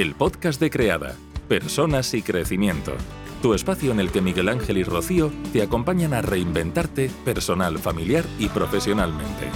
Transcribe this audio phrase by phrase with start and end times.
[0.00, 1.14] el podcast de Creada,
[1.46, 2.92] Personas y Crecimiento.
[3.42, 8.24] Tu espacio en el que Miguel Ángel y Rocío te acompañan a reinventarte personal, familiar
[8.38, 9.50] y profesionalmente.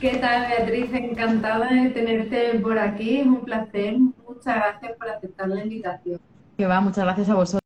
[0.00, 0.90] ¿Qué tal, Beatriz?
[0.94, 3.18] Encantada de tenerte por aquí.
[3.18, 3.98] Es un placer.
[3.98, 6.20] Muchas gracias por aceptar la invitación.
[6.56, 7.60] Que va, muchas gracias a vosotros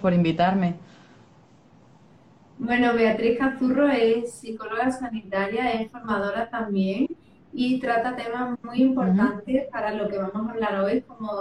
[0.00, 0.74] por invitarme.
[2.62, 7.06] Bueno, Beatriz Cazurro es psicóloga sanitaria, es formadora también
[7.54, 11.32] y trata temas muy importantes para lo que vamos a hablar hoy, como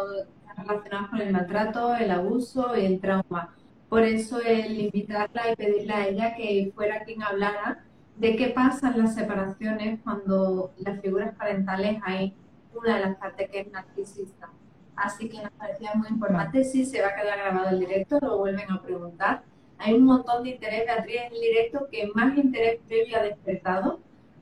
[0.56, 3.54] relacionados con el maltrato, el abuso y el trauma.
[3.90, 7.84] Por eso el invitarla y pedirle a ella que fuera quien hablara
[8.16, 12.34] de qué pasa en las separaciones cuando las figuras parentales hay
[12.74, 14.50] una de las partes que es narcisista.
[14.96, 18.38] Así que nos parecía muy importante, si se va a quedar grabado el directo, lo
[18.38, 19.44] vuelven a preguntar.
[19.80, 24.02] Hay un montón de interés, Beatriz, en el directo que más interés previo ha despertado,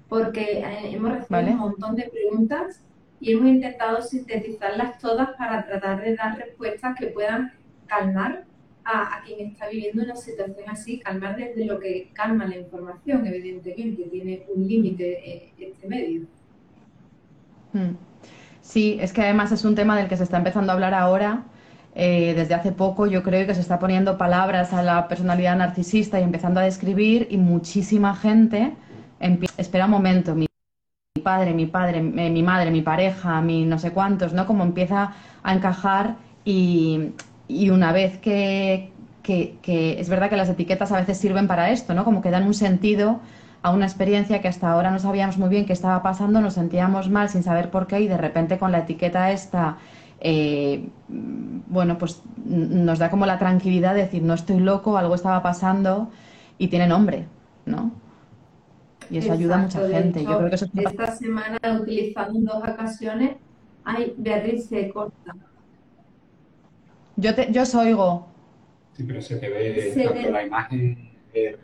[0.09, 2.83] porque eh, hemos recibido un montón de preguntas
[3.19, 7.53] y hemos intentado sintetizarlas todas para tratar de dar respuestas que puedan
[7.85, 8.45] calmar
[8.83, 14.03] a, quien está viviendo una situación así, calmar desde lo que calma la información, evidentemente,
[14.03, 16.21] tiene un límite eh, este medio.
[17.73, 17.95] Hmm.
[18.61, 21.45] Sí, es que además es un tema del que se está empezando a hablar ahora.
[21.99, 26.19] Eh, desde hace poco yo creo que se está poniendo palabras a la personalidad narcisista
[26.19, 28.73] y empezando a describir y muchísima gente
[29.57, 30.45] espera un momento, mi
[31.23, 34.45] padre, mi padre, eh, mi madre, mi pareja, mi no sé cuántos, ¿no?
[34.45, 37.13] Como empieza a encajar y,
[37.71, 38.91] una vez que,
[39.27, 42.05] es verdad que las etiquetas a veces sirven para esto, ¿no?
[42.05, 43.21] Como que dan un sentido
[43.63, 47.09] a una experiencia que hasta ahora no sabíamos muy bien qué estaba pasando, nos sentíamos
[47.09, 49.77] mal sin saber por qué y de repente con la etiqueta esta,
[50.19, 55.41] eh, bueno, pues nos da como la tranquilidad de decir, no estoy loco, algo estaba
[55.43, 56.09] pasando
[56.57, 57.25] y tiene nombre,
[57.65, 57.91] ¿no?
[59.09, 60.23] Y eso ayuda a mucha gente.
[60.23, 63.37] Yo creo que eso Esta semana utilizando en dos ocasiones,
[63.83, 65.35] ay, Beatriz se corta.
[67.15, 68.27] Yo, te, yo os oigo.
[68.93, 71.57] Sí, pero se te ve tanto la imagen eh,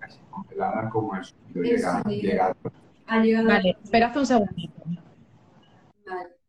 [0.00, 1.62] casi congelada, como el sonido
[2.08, 2.54] llegado.
[3.06, 4.82] Vale, esperad un segundito.
[6.06, 6.39] Vale.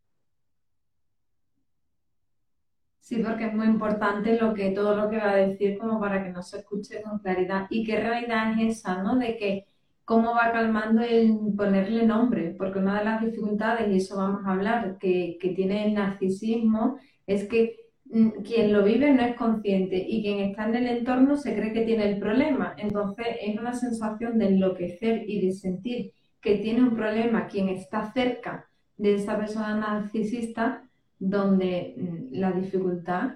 [3.02, 6.24] Sí, porque es muy importante lo que, todo lo que va a decir como para
[6.24, 7.68] que no se escuche con claridad.
[7.70, 9.18] ¿Y qué realidad es esa, no?
[9.18, 9.66] De que
[10.06, 14.52] cómo va calmando el ponerle nombre, porque una de las dificultades, y eso vamos a
[14.52, 16.98] hablar, que, que tiene el narcisismo,
[17.28, 17.82] es que
[18.12, 21.72] Mm, quien lo vive no es consciente y quien está en el entorno se cree
[21.72, 22.76] que tiene el problema.
[22.78, 28.12] Entonces es una sensación de enloquecer y de sentir que tiene un problema quien está
[28.12, 30.84] cerca de esa persona narcisista
[31.22, 33.36] donde mm, la dificultad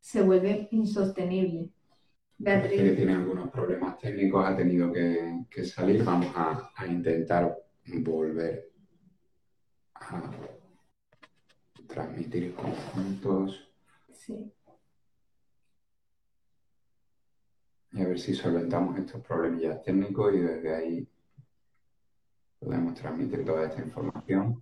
[0.00, 1.70] se vuelve insostenible.
[2.36, 2.80] Beatriz.
[2.80, 6.02] Que tiene algunos problemas técnicos, ha tenido que, salir.
[6.02, 7.56] Vamos a, a intentar
[8.00, 8.70] volver
[9.94, 10.22] a
[11.86, 13.68] transmitir conjuntos.
[17.92, 21.08] Y a ver si solventamos estos problemillas técnicos y desde ahí
[22.58, 24.60] podemos transmitir toda esta información.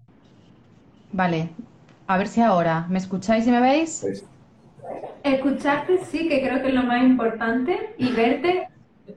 [1.13, 1.51] Vale,
[2.09, 4.01] a ver si ahora me escucháis y me veis.
[4.01, 4.25] Pues,
[5.23, 8.69] Escucharte sí, que creo que es lo más importante, y verte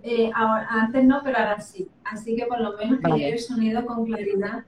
[0.03, 1.87] eh, antes no, pero ahora sí.
[2.03, 4.65] Así que por lo menos que llegue el sonido con claridad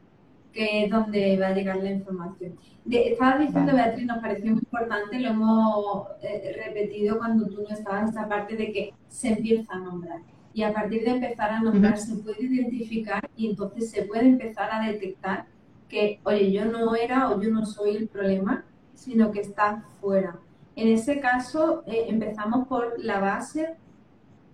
[0.53, 2.57] que es donde va a llegar la información.
[2.89, 8.09] estabas diciendo, Beatriz, nos pareció muy importante, lo hemos eh, repetido cuando tú no estabas,
[8.09, 10.19] esta parte de que se empieza a nombrar.
[10.53, 14.69] Y a partir de empezar a nombrar se puede identificar y entonces se puede empezar
[14.71, 15.47] a detectar
[15.93, 18.65] que, oye, yo no era o yo no soy el problema,
[18.95, 20.35] sino que está fuera.
[20.75, 23.75] En ese caso, eh, empezamos por la base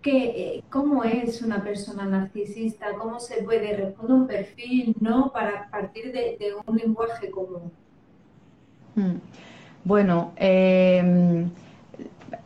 [0.01, 5.31] que, eh, cómo es una persona narcisista, cómo se puede responder un perfil, ¿no?
[5.31, 7.71] Para partir de, un lenguaje común.
[8.95, 9.15] Hmm.
[9.85, 11.49] Bueno, em,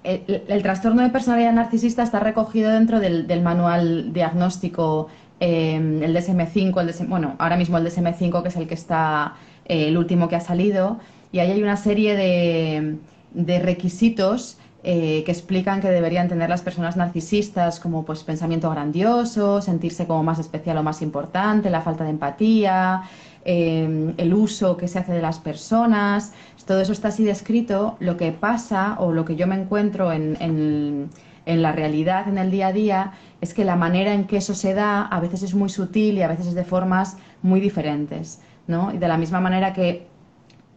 [0.03, 5.07] el, trastorno de personalidad narcisista está recogido dentro del, manual diagnóstico,
[5.43, 9.35] em, el DSM-5, el bueno, ahora mismo el DSM-5, que es el que está,
[9.65, 10.99] eh, el último que ha salido,
[11.31, 12.97] y ahí hay una serie de,
[13.33, 19.61] de requisitos eh, que explican que deberían tener las personas narcisistas como pues pensamiento grandioso,
[19.61, 23.03] sentirse como más especial o más importante, la falta de empatía,
[23.45, 26.33] eh, el uso que se hace de las personas,
[26.65, 27.95] todo eso está así descrito.
[27.99, 31.09] Lo que pasa o lo que yo me encuentro en, en
[31.45, 33.11] la realidad, en el día a día,
[33.41, 36.21] es que la manera en que eso se da a veces es muy sutil y
[36.21, 38.41] a veces es de formas muy diferentes.
[38.67, 38.93] ¿no?
[38.93, 40.07] Y de la misma manera que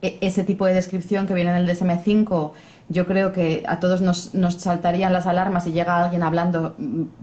[0.03, 2.53] e, ese tipo de descripción que viene en el DSM-5
[2.89, 6.77] yo creo que a todos nos, nos, saltarían las alarmas si llega alguien hablando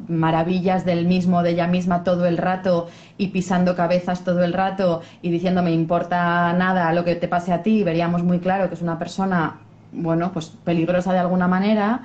[0.09, 2.87] maravillas del mismo, de ella misma todo el rato
[3.17, 7.53] y pisando cabezas todo el rato y diciendo me importa nada lo que te pase
[7.53, 9.61] a ti, veríamos muy claro que es una persona,
[9.93, 12.01] bueno, pues peligrosa de alguna manera.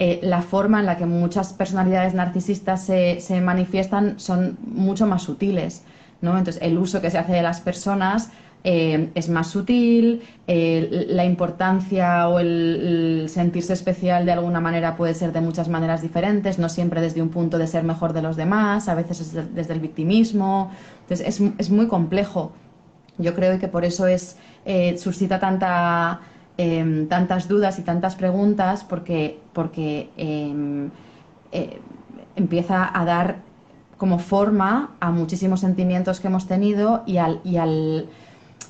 [0.00, 5.22] Eh, la forma en la que muchas personalidades narcisistas se, se manifiestan son mucho más
[5.22, 5.82] sutiles.
[6.20, 6.38] ¿no?
[6.38, 8.30] Entonces, el uso que se hace de las personas
[8.62, 15.14] eh, es más sutil, eh, la importancia o el, sentirse especial de alguna manera puede
[15.14, 18.36] ser de muchas maneras diferentes, no siempre desde un punto de ser mejor de los
[18.36, 20.70] demás, a veces es desde el victimismo.
[21.02, 22.52] Entonces es, muy complejo.
[23.16, 24.36] Yo creo que por eso es,
[24.96, 26.20] suscita tanta,
[26.58, 30.90] em, tantas dudas y tantas preguntas porque, porque em,
[32.36, 33.36] empieza a dar
[33.96, 38.08] como forma a muchísimos sentimientos que hemos tenido y al, y al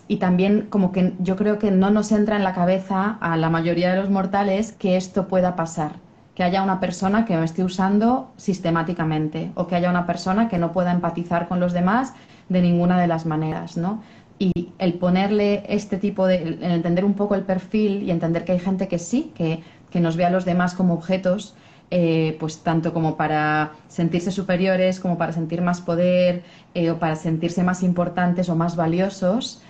[0.08, 3.50] y también como que yo creo que no nos entra en la cabeza a la
[3.50, 5.93] mayoría de los mortales que esto pueda pasar,
[6.34, 10.56] que haya una persona que me esté usando sistemáticamente o que haya una persona que
[10.56, 12.14] no pueda empatizar con los demás
[12.49, 14.02] de ninguna de las maneras, ¿no?
[14.38, 18.52] Y el ponerle este tipo de, el entender un poco el perfil y entender que
[18.52, 21.55] hay gente que sí, que, que nos ve a los demás como objetos,
[21.90, 26.43] eh, pues tanto como para sentirse superiores, como para sentir más poder
[26.75, 29.62] eh, o para sentirse más importantes o más valiosos,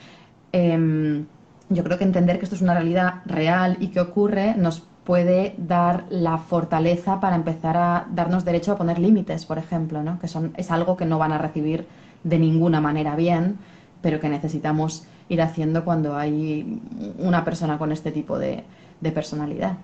[0.52, 1.26] Em,
[1.68, 5.54] yo creo que entender que esto es una realidad real y que ocurre nos puede
[5.58, 10.18] dar la fortaleza para empezar a darnos derecho a poner límites, por ejemplo, ¿no?
[10.18, 11.86] que son, es algo que no van a recibir
[12.24, 13.58] de ninguna manera bien,
[14.02, 16.80] pero que necesitamos ir haciendo cuando hay
[17.18, 18.64] una persona con este tipo de,
[19.14, 19.76] personalidad.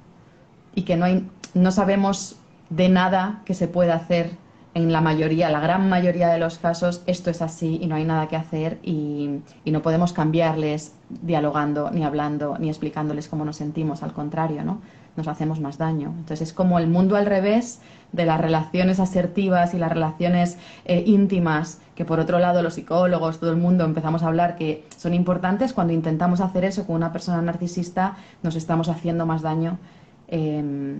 [0.74, 2.36] Y que no, hay, no sabemos
[2.70, 4.32] de nada que se pueda hacer
[4.74, 8.04] en la mayoría, la gran mayoría de los casos, esto es así y no hay
[8.04, 14.02] nada que hacer y, no podemos cambiarles dialogando, ni hablando, ni explicándoles cómo nos sentimos,
[14.02, 14.80] al contrario, ¿no?
[15.16, 16.08] Nos hacemos más daño.
[16.18, 17.80] Entonces es como el mundo al revés
[18.12, 23.38] de las relaciones asertivas y las relaciones eh, íntimas, que por otro lado los psicólogos,
[23.38, 27.12] todo el mundo empezamos a hablar que son importantes, cuando intentamos hacer eso con una
[27.12, 29.78] persona narcisista nos estamos haciendo más daño.
[30.26, 30.98] Em,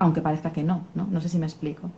[0.00, 1.06] aunque parezca que no, ¿no?
[1.06, 1.90] No sé si me explico.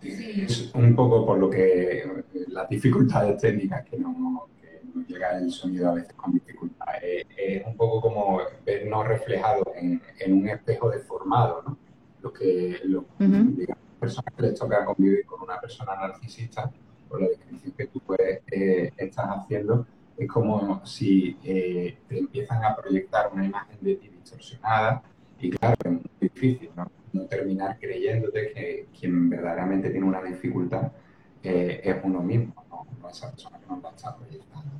[0.00, 4.16] Es un poco por lo que las dificultades técnicas que nos,
[5.08, 6.86] llega el sonido a veces con dificultad.
[7.02, 10.00] Es, un poco como vernos reflejados en,
[10.32, 11.76] un espejo deformado, ¿no?
[12.20, 16.70] Lo que, lo, digamos, personas que les toca convivir con una persona narcisista,
[17.08, 19.84] por la descripción que tú puedes, eh, estás haciendo,
[20.16, 25.02] es como si eh, te empiezan a proyectar una imagen de ti distorsionada,
[25.42, 26.88] y claro, es muy difícil, ¿no?
[27.28, 30.92] terminar creyéndote que quien verdaderamente tiene una dificultad
[31.42, 33.08] eh, es uno mismo, ¿no?
[33.08, 34.70] esa persona que nos la está proyectando.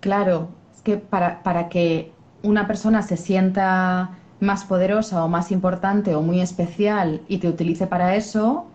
[0.00, 2.12] Claro, es que para, para que
[2.42, 7.86] una persona se sienta más poderosa o más importante o muy especial y te utilice
[7.86, 8.66] para eso,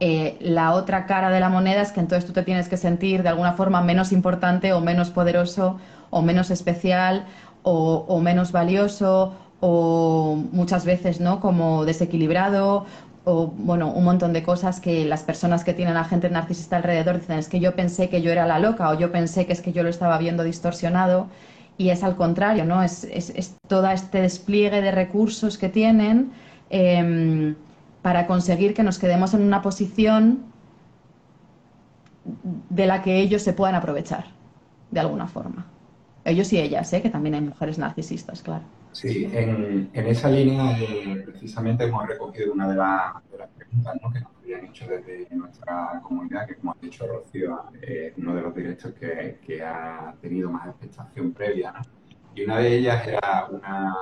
[0.00, 3.22] eh, la otra cara de la moneda es que entonces tú te tienes que sentir
[3.22, 5.78] de alguna forma menos importante o menos poderoso
[6.10, 7.24] o menos especial
[7.62, 9.34] o, o menos valioso
[9.66, 12.84] o muchas veces no como desequilibrado
[13.24, 17.18] o bueno, un montón de cosas que las personas que tienen a gente narcisista alrededor
[17.18, 19.62] dicen es que yo pensé que yo era la loca o yo pensé que es
[19.62, 21.28] que yo lo estaba viendo distorsionado
[21.78, 22.82] y es al contrario, ¿no?
[22.82, 26.32] Es, es, todo este despliegue de recursos que tienen
[26.68, 27.56] em,
[28.02, 30.44] para conseguir que nos quedemos en una posición
[32.68, 34.26] de la que ellos se puedan aprovechar,
[34.90, 35.64] de alguna forma.
[36.26, 37.00] Ellos y ellas, ¿eh?
[37.00, 38.73] que también hay mujeres narcisistas, claro.
[38.94, 44.12] Sí, en, en esa línea eh, precisamente hemos recogido una de, de las preguntas ¿no?
[44.12, 48.42] que nos habían hecho desde nuestra comunidad, que como ha dicho Rocío, es uno de
[48.42, 51.72] los directos que, que, ha tenido más expectación previa.
[51.72, 51.80] ¿no?
[52.36, 53.96] Y una de ellas era una,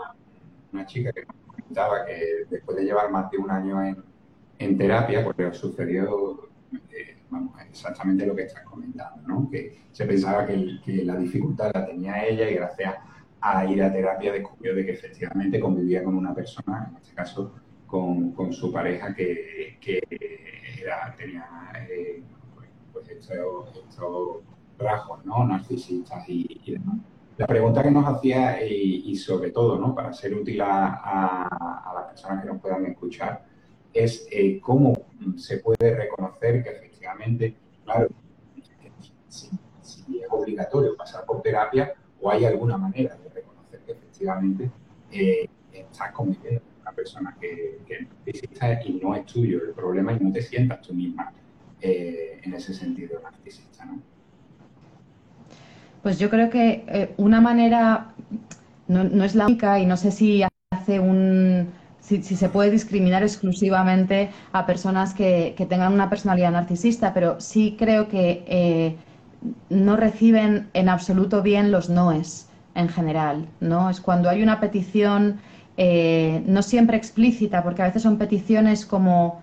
[0.74, 4.04] una chica que nos comentaba que después de llevar más de un año en,
[4.58, 6.50] en terapia, pues sucedió
[6.90, 9.48] eh, vamos, exactamente lo que estás comentando, ¿no?
[9.50, 12.94] que se pensaba que, que la dificultad la tenía ella y gracias
[13.42, 17.52] a ir a terapia descubrió de que efectivamente convivía con una persona, en este caso
[17.86, 20.00] con, con su pareja que, que
[20.80, 21.44] era, tenía
[21.90, 22.22] eh,
[22.92, 23.68] pues estos,
[24.78, 25.44] rasgos ¿no?
[25.44, 26.98] narcisistas y, demás.
[27.36, 29.94] La pregunta que nos hacía y, sobre todo ¿no?
[29.94, 33.44] para ser útil a, a, las personas que nos puedan escuchar
[33.92, 34.92] es eh, cómo
[35.36, 38.08] se puede reconocer que efectivamente, claro,
[39.28, 44.70] si, si es obligatorio pasar por terapia o hay alguna manera de efectivamente
[45.10, 50.12] eh, estás conviviendo con una persona que, que narcisista y no es tuyo el problema
[50.12, 51.32] y no te sientas tú misma
[51.80, 54.00] eh, en ese sentido narcisista, ¿no?
[56.02, 58.12] Pues yo creo que eh, una manera,
[58.88, 61.68] no, es la única y no sé si hace un,
[62.00, 68.08] si, se puede discriminar exclusivamente a personas que, tengan una personalidad narcisista, pero sí creo
[68.08, 68.96] que eh,
[69.70, 73.90] no reciben en absoluto bien los noes en general, ¿no?
[73.90, 75.40] Es cuando hay una petición
[75.76, 79.42] eh, no siempre explícita, porque a veces son peticiones como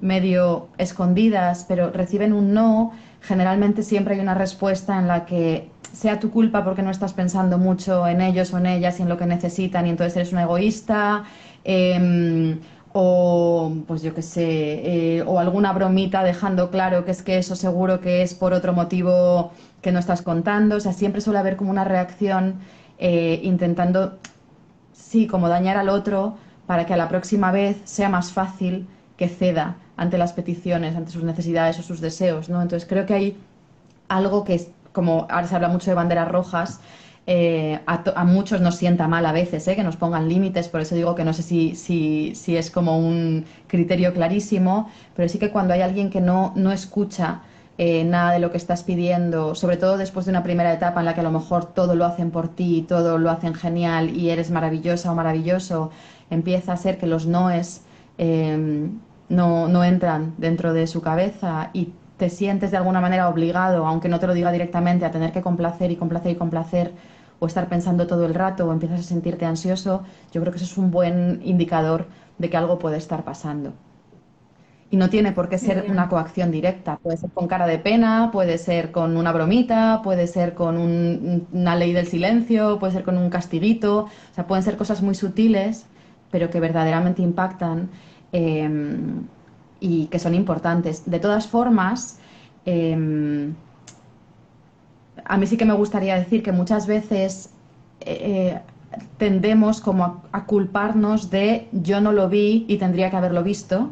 [0.00, 6.18] medio escondidas, pero reciben un no, generalmente siempre hay una respuesta en la que sea
[6.18, 9.16] tu culpa porque no estás pensando mucho en ellos o en ellas y en lo
[9.16, 11.24] que necesitan y entonces eres un egoísta,
[11.62, 12.58] em,
[12.96, 17.56] o pues yo qué sé, eh, o alguna bromita dejando claro que es que eso
[17.56, 19.50] seguro que es por otro motivo
[19.82, 22.60] que no estás contando, o sea, siempre suele haber como una reacción
[22.98, 24.18] eh, intentando,
[24.92, 26.36] sí, como dañar al otro
[26.68, 28.86] para que a la próxima vez sea más fácil
[29.16, 32.62] que ceda ante las peticiones, ante sus necesidades o sus deseos, ¿no?
[32.62, 33.36] Entonces creo que hay
[34.06, 36.78] algo que es, como ahora se habla mucho de banderas rojas,
[37.26, 39.76] eh, a, muchos nos sienta mal a veces ¿eh?
[39.76, 42.98] que nos pongan límites, por eso digo que no sé si, si, si, es como
[42.98, 47.40] un criterio clarísimo, pero sí que cuando hay alguien que no, no escucha
[47.78, 51.06] eh, nada de lo que estás pidiendo, sobre todo después de una primera etapa en
[51.06, 54.28] la que a lo mejor todo lo hacen por ti, todo lo hacen genial y
[54.28, 55.90] eres maravillosa o maravilloso,
[56.28, 57.82] empieza a ser que los noes
[58.18, 64.08] no, no entran dentro de su cabeza y te sientes de alguna manera obligado, aunque
[64.08, 66.92] no te lo diga directamente, a tener que complacer y complacer y complacer
[67.38, 70.66] o estar pensando todo el rato o empiezas a sentirte ansioso, yo creo que eso
[70.66, 72.06] es un buen indicador
[72.38, 73.72] de que algo puede estar pasando.
[74.90, 78.30] Y no tiene por qué ser una coacción directa, puede ser con cara de pena,
[78.32, 80.76] puede ser con una bromita, puede ser con
[81.52, 85.16] una ley del silencio, puede ser con un castiguito, o sea, pueden ser cosas muy
[85.16, 85.86] sutiles,
[86.30, 87.90] pero que verdaderamente impactan
[88.34, 89.28] Em,
[89.78, 91.08] y que son importantes.
[91.08, 92.18] De todas formas,
[92.64, 93.54] em,
[95.24, 97.50] a mí sí que me gustaría decir que muchas veces
[98.00, 98.58] eh,
[99.18, 103.90] tendemos como a, culparnos de yo no lo vi y tendría que haberlo visto,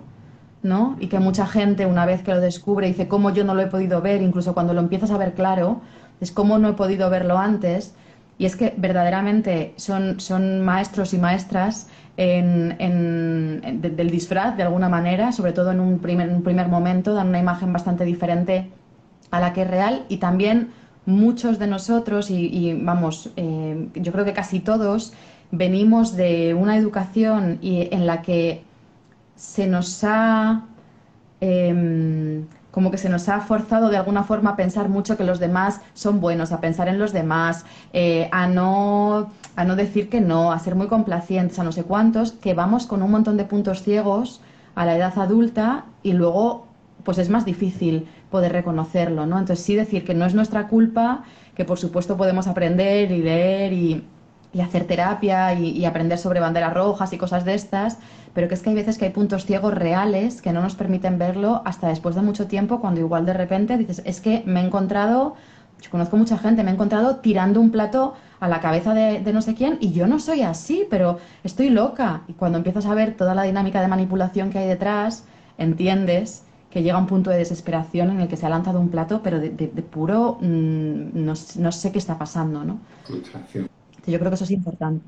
[0.62, 0.96] ¿no?
[1.00, 3.66] Y que mucha gente una vez que lo descubre dice, ¿cómo yo no lo he
[3.66, 4.22] podido ver?
[4.22, 5.80] Incluso cuando lo empiezas a ver claro,
[6.20, 7.94] es cómo no he podido verlo antes.
[8.38, 15.32] Y es que verdaderamente son, son maestros y maestras en, del disfraz de alguna manera,
[15.32, 18.70] sobre todo en un primer, un primer momento, dan una imagen bastante diferente
[19.30, 20.70] a la que es real y también
[21.06, 25.12] muchos de nosotros y, vamos, eh, yo creo que casi todos
[25.50, 28.62] venimos de una educación y, en la que
[29.36, 30.64] se nos ha
[31.40, 35.38] em, como que se nos ha forzado de alguna forma a pensar mucho que los
[35.40, 40.20] demás son buenos, a pensar en los demás, eh, a no a no decir que
[40.20, 43.44] no, a ser muy complacientes, a no sé cuántos, que vamos con un montón de
[43.44, 44.40] puntos ciegos
[44.74, 46.66] a la edad adulta y luego
[47.04, 49.38] pues es más difícil poder reconocerlo, ¿no?
[49.38, 51.22] Entonces sí decir que no es nuestra culpa,
[51.54, 54.04] que por supuesto podemos aprender y leer y,
[54.60, 57.98] hacer terapia y, aprender sobre banderas rojas y cosas de estas,
[58.34, 61.18] pero que es que hay veces que hay puntos ciegos reales que no nos permiten
[61.18, 64.64] verlo hasta después de mucho tiempo, cuando igual de repente dices, es que me he
[64.64, 65.36] encontrado,
[65.80, 69.40] yo conozco mucha gente, me he encontrado tirando un plato a la cabeza de, no
[69.40, 72.22] sé quién y yo no soy así, pero estoy loca.
[72.28, 75.24] Y cuando empiezas a ver toda la dinámica de manipulación que hay detrás,
[75.58, 79.20] entiendes que llega un punto de desesperación en el que se ha lanzado un plato,
[79.22, 79.50] pero de,
[79.82, 82.80] puro mm, no, sé qué está pasando, ¿no?
[83.04, 83.68] Frustración.
[84.06, 85.04] Yo creo que eso es importante.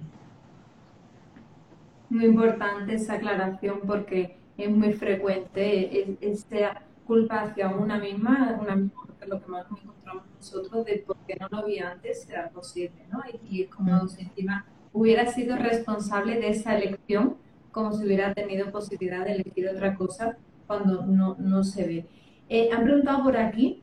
[2.11, 9.05] Muy importante esa aclaración porque es muy frecuente esa culpa hacia una misma, una misma
[9.27, 13.07] lo que más nos encontramos nosotros de por qué no lo vi antes será posible,
[13.11, 13.23] ¿no?
[13.49, 17.37] Y, es como si encima hubiera sido responsable de esa elección,
[17.73, 22.07] como si hubiera tenido posibilidad de elegir otra cosa cuando no, no se ve.
[22.49, 23.83] Eh, han preguntado por aquí,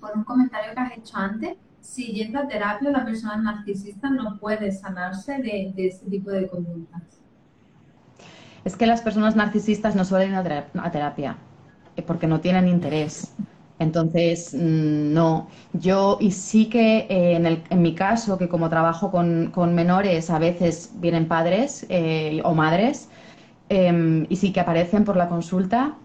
[0.00, 4.38] por un comentario que has hecho antes, si yendo a terapia la persona narcisista no
[4.38, 7.02] puede sanarse de, de ese tipo de conductas.
[8.64, 11.36] Es que las personas narcisistas no suelen ir a terapia
[11.96, 13.34] eh, porque no tienen interés.
[13.78, 15.48] Entonces, mm, no.
[15.72, 19.74] Yo, y sí que eh, en, el, en, mi caso, que como trabajo con, con
[19.74, 21.86] menores, a veces vienen padres
[22.44, 23.08] o madres,
[23.68, 25.96] em, y sí que aparecen por la consulta,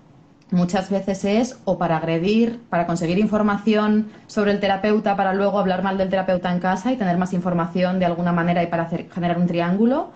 [0.52, 5.84] muchas veces es o para agredir, para conseguir información sobre el terapeuta, para luego hablar
[5.84, 9.38] mal del terapeuta en casa y tener más información de alguna manera y para generar
[9.38, 10.12] un triángulo.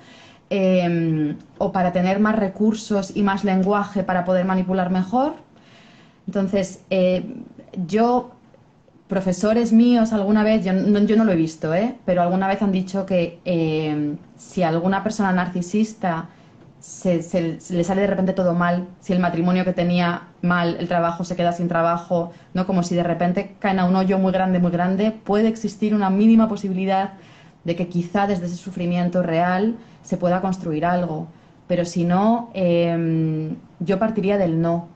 [0.54, 5.36] Em, o para tener más recursos y más lenguaje para poder manipular mejor,
[6.28, 7.24] entonces, eh,
[7.88, 8.32] yo,
[9.08, 11.96] profesores míos alguna vez, yo no, yo no lo he visto, ¿eh?
[12.06, 16.30] pero alguna vez han dicho que eh, si alguna persona narcisista
[16.82, 21.24] se, le sale de repente todo mal, si el matrimonio que tenía mal, el trabajo
[21.24, 22.66] se queda sin trabajo, ¿no?
[22.66, 26.10] Como si de repente caen a un hoyo muy grande, muy grande, puede existir una
[26.10, 27.14] mínima posibilidad
[27.64, 31.28] de que quizá desde ese sufrimiento real se pueda construir algo.
[31.68, 34.90] Pero si no, em, yo partiría del no.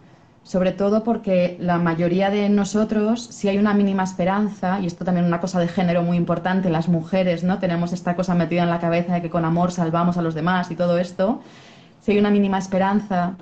[0.44, 5.26] Sobre todo porque la mayoría de nosotros, si hay una mínima esperanza, y esto también
[5.26, 7.60] es una cosa de género muy importante, las mujeres, ¿no?
[7.60, 10.70] Tenemos esta cosa metida en la cabeza de que con amor salvamos a los demás
[10.72, 11.42] y todo esto.
[12.06, 13.36] Si hay una mínima esperanza,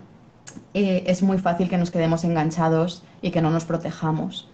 [0.74, 4.50] eh, es muy fácil que nos quedemos enganchados y que no nos protejamos.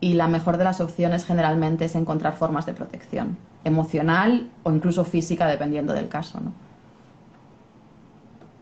[0.00, 5.06] Y la mejor de las opciones generalmente es encontrar formas de protección emocional o incluso
[5.06, 6.40] física, dependiendo del caso.
[6.40, 6.52] ¿no?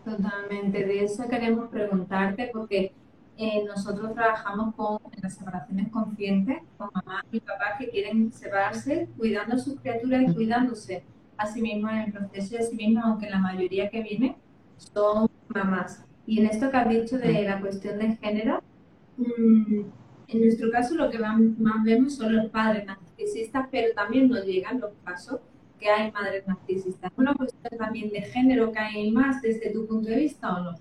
[0.04, 0.86] Totalmente.
[0.86, 2.92] De eso queremos preguntarte porque
[3.38, 9.56] eh, nosotros trabajamos con las separaciones conscientes, con mamás y papás que quieren separarse, cuidando
[9.56, 11.02] a sus criaturas y cuidándose
[11.38, 14.36] a sí mismos en el proceso y a sí mismos, aunque la mayoría que viene
[14.76, 16.04] son mamás.
[16.26, 18.62] Y en esto que has dicho de la cuestión de género,
[19.16, 19.80] mm,
[20.28, 21.38] en nuestro caso lo que más,
[21.84, 25.40] vemos son los padres narcisistas, pero también nos llegan los casos
[25.78, 27.10] que hay madres narcisistas.
[27.12, 30.60] ¿Es una cuestión también de género que hay más desde tu punto de vista o
[30.64, 30.74] no?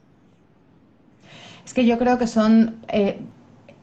[1.65, 2.77] Es que yo creo que son...
[2.87, 3.19] Eh,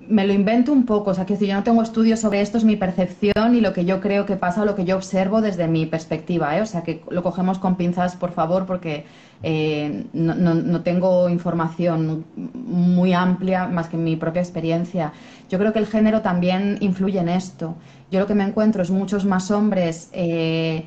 [0.09, 2.59] me lo invento un poco, o sea, que si yo no tengo estudios sobre esto,
[2.59, 5.69] es mi percepción y lo que yo creo que pasa lo que yo observo desde
[5.69, 6.62] mi perspectiva, ¿eh?
[6.62, 9.05] o sea, que lo cogemos con pinzas, por favor, porque
[9.43, 15.12] eh, no, no, tengo información muy amplia más que mi propia experiencia.
[15.49, 17.77] Yo creo que el género también influye en esto.
[18.11, 20.85] Yo lo que me encuentro es muchos más hombres eh,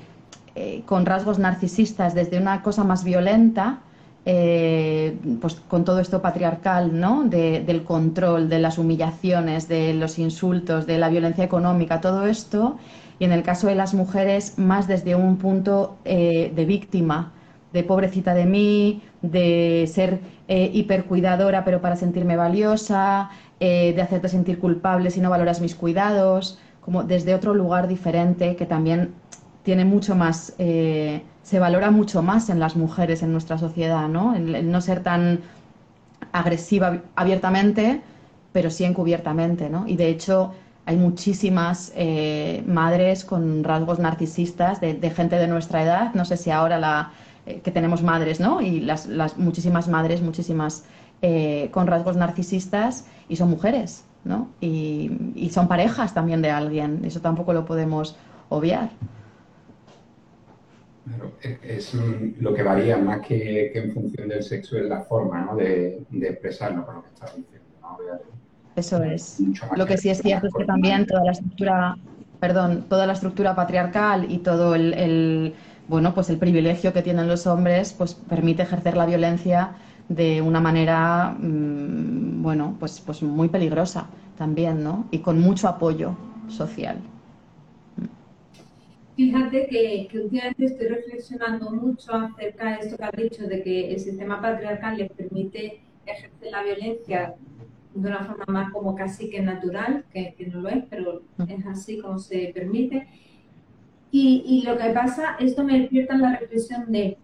[0.56, 3.80] eh, con rasgos narcisistas desde una cosa más violenta,
[4.24, 7.24] pues con todo esto patriarcal, ¿no?
[7.24, 12.78] del control, de las humillaciones, de los insultos, de la violencia económica, todo esto.
[13.20, 17.32] Y en el caso de las mujeres, más desde un punto de víctima,
[17.74, 24.30] de pobrecita de mí, de ser eh, hipercuidadora pero para sentirme valiosa, eh, de hacerte
[24.30, 29.14] sentir culpable si no valoras mis cuidados, como desde otro lugar diferente que también
[29.64, 34.36] tiene mucho más, eh, se valora mucho más en las mujeres en nuestra sociedad, ¿no?
[34.36, 35.40] El, no ser tan
[36.32, 38.02] agresiva abiertamente,
[38.54, 39.88] pero sí encubiertamente, ¿no?
[39.88, 40.54] Y de hecho
[40.86, 41.94] hay muchísimas
[42.66, 47.12] madres con rasgos narcisistas de, gente de nuestra edad, no sé si ahora la,
[47.46, 48.62] eh, que tenemos madres, ¿no?
[48.62, 50.84] Y las, las muchísimas madres, muchísimas
[51.24, 54.50] eh, con rasgos narcisistas y son mujeres, ¿no?
[54.62, 58.16] Y, son parejas también de alguien, eso tampoco lo podemos
[58.50, 58.90] obviar.
[61.44, 61.94] E, es
[62.40, 65.56] lo que varía más que, en función del sexo es la forma ¿no?
[65.56, 67.68] de, expresarlo, con lo que estás diciendo.
[67.82, 67.98] ¿no?
[68.76, 69.40] Eso es.
[69.76, 71.98] Lo que sí es cierto es que también toda la estructura,
[72.40, 75.54] perdón, toda la estructura patriarcal y todo el
[75.92, 79.72] bueno, pues el privilegio que tienen los hombres pues permite ejercer la violencia
[80.08, 85.08] de una manera, mm, bueno, pues, pues muy peligrosa también, ¿no?
[85.12, 86.16] Y con mucho apoyo
[86.48, 86.98] social.
[89.16, 93.94] Fíjate que, que, últimamente estoy reflexionando mucho acerca de esto que has dicho, de que
[93.94, 97.36] el sistema patriarcal les permite ejercer la violencia
[97.94, 101.66] de una forma más como casi que natural, que, que no lo es, pero es
[101.68, 103.08] así como se permite.
[104.12, 107.18] Y, y, lo que pasa, esto me despierta en la reflexión de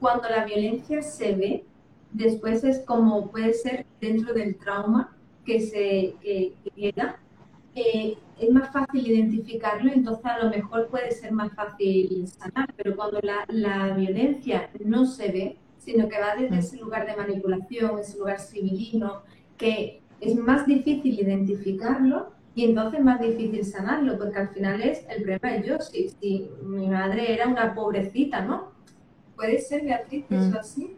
[0.00, 1.64] cuando la violencia se ve,
[2.12, 7.20] después es como puede ser dentro del trauma que se que, queda,
[7.80, 12.96] eh, es más fácil identificarlo, entonces a lo mejor puede ser más fácil sanar, pero
[12.96, 16.58] cuando la, la violencia no se ve, sino que va desde mm.
[16.58, 19.22] ese lugar de manipulación, ese lugar civilino,
[19.56, 25.06] que es más difícil identificarlo, y entonces es más difícil sanarlo, porque al final es
[25.08, 28.72] el problema de yo, si, si mi madre era una pobrecita, ¿no?
[29.36, 30.56] ¿Puede ser, Beatriz, eso mm.
[30.58, 30.96] así?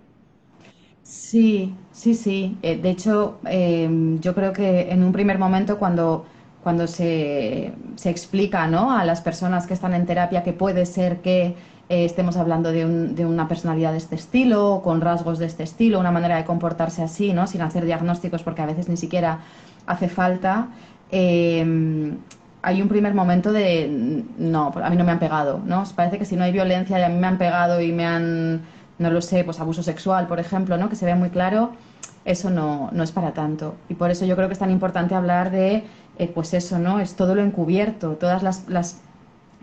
[1.02, 2.56] Sí, sí, sí.
[2.62, 6.24] Eh, de hecho, em, yo creo que en un primer momento cuando,
[6.62, 8.92] cuando se, se, explica ¿no?
[8.96, 11.54] a las personas que están en terapia que puede ser que
[11.88, 15.62] eh, estemos hablando de, un, de, una personalidad de este estilo, con rasgos de este
[15.62, 17.46] estilo, una manera de comportarse así, ¿no?
[17.46, 19.40] sin hacer diagnósticos porque a veces ni siquiera
[19.86, 20.68] hace falta,
[21.10, 22.14] eh,
[22.62, 25.84] hay un primer momento de, no, a mí no me han pegado, ¿no?
[25.94, 28.62] Parece que si no hay violencia y a mí me han pegado y me han,
[28.98, 30.88] no lo sé, pues abuso sexual, por ejemplo, ¿no?
[30.88, 31.72] Que se ve muy claro,
[32.24, 33.76] eso no, no es para tanto.
[33.88, 35.84] Y por eso yo creo que es tan importante hablar de,
[36.20, 37.00] eh, pues eso, ¿no?
[37.00, 38.98] Es todo lo encubierto, todas las, las,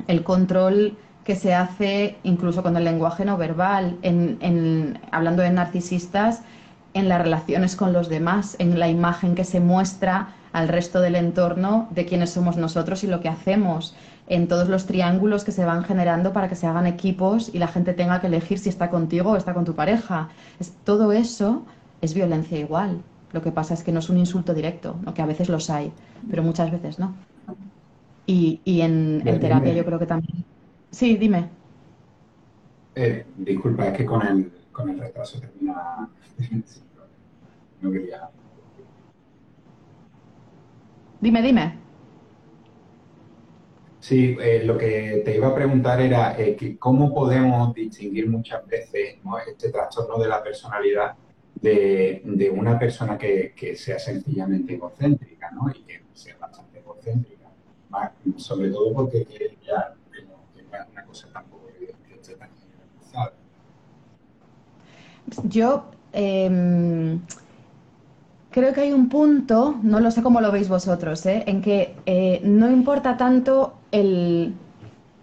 [0.07, 6.41] el control que se hace incluso con el lenguaje no verbal, en, hablando de narcisistas,
[6.95, 11.15] en las relaciones con los demás, en la imagen que se muestra al resto del
[11.15, 13.95] entorno de quiénes somos nosotros y lo que hacemos.
[14.29, 17.67] en todos los triángulos que se van generando para que se hagan equipos y la
[17.67, 20.29] gente tenga que elegir si está contigo o está con tu pareja.
[20.83, 21.65] Todo eso
[22.01, 23.03] es violencia igual.
[23.33, 25.13] Lo que pasa es que no es un insulto directo, ¿no?
[25.13, 25.91] que a veces los hay,
[26.29, 27.15] pero muchas veces no.
[28.25, 30.43] Y, en, terapia yo creo que también.
[30.91, 31.49] Sí, dime.
[32.95, 36.09] Eh, disculpa, es que con el, con el retraso termina.
[37.81, 38.29] no quería.
[41.21, 41.77] Dime, dime.
[43.99, 48.65] Sí, eh, lo que te iba a preguntar era eh, que cómo podemos distinguir muchas
[48.65, 51.15] veces este trastorno de la personalidad
[51.61, 55.69] de, una persona que, sea sencillamente egocéntrica, ¿no?
[55.69, 57.49] Y que sea bastante egocéntrica,
[58.37, 59.25] sobre todo porque
[59.65, 60.25] ya que
[60.91, 63.33] una cosa tampoco que, esté tan generalizada.
[65.43, 67.19] Yo eh,
[68.51, 71.43] creo que hay un punto, no lo sé cómo lo veis vosotros, ¿eh?
[71.47, 74.53] en que eh, no importa tanto el,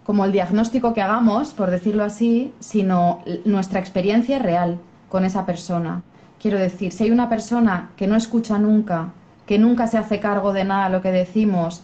[0.05, 6.03] como el diagnóstico que hagamos, por decirlo así, sino nuestra experiencia real con esa persona.
[6.45, 9.09] Quiero decir, si hay una persona que no escucha nunca,
[9.47, 11.83] que nunca se hace cargo de nada lo que decimos,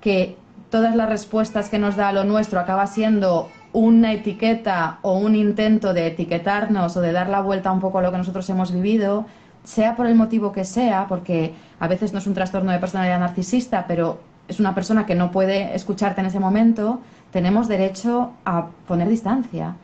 [0.00, 0.36] que
[0.68, 5.36] todas las respuestas que nos da a lo nuestro acaba siendo una etiqueta o un
[5.36, 8.72] intento de etiquetarnos o de dar la vuelta un poco a lo que nosotros hemos
[8.72, 9.26] vivido,
[9.62, 13.20] sea por el motivo que sea, porque a veces no es un trastorno de personalidad
[13.20, 14.18] narcisista, pero
[14.48, 19.76] es una persona que no puede escucharte en ese momento, tenemos derecho a poner distancia,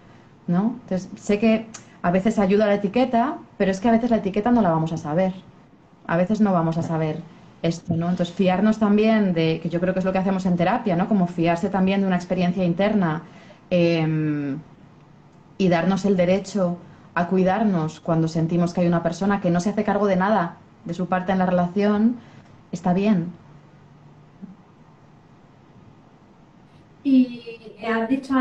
[0.49, 0.75] ¿no?
[0.83, 1.69] Entonces, sé que
[2.07, 4.93] a veces ayuda la etiqueta, pero es que a veces la etiqueta no la vamos
[4.93, 5.33] a saber.
[6.07, 7.19] A veces no vamos a saber
[7.63, 8.09] esto, ¿no?
[8.09, 11.09] Entonces, fiarnos también de, que yo creo que es lo que hacemos en terapia, ¿no?
[11.09, 13.25] Como fiarse también de una experiencia interna
[13.71, 14.61] em,
[15.59, 16.79] y darnos el derecho
[17.15, 20.59] a cuidarnos cuando sentimos que hay una persona que no se hace cargo de nada
[20.85, 22.19] de su parte en la relación,
[22.71, 23.33] está bien.
[27.03, 27.43] Y
[27.85, 28.33] has dicho